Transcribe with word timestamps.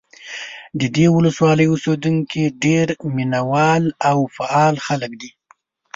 د 0.79 0.81
دې 0.95 1.05
ولسوالۍ 1.15 1.67
اوسېدونکي 1.69 2.43
ډېر 2.63 2.87
مینه 3.15 3.41
وال 3.51 3.83
او 4.09 4.17
فعال 4.35 4.75
خلک 4.85 5.11
دي. 5.21 5.31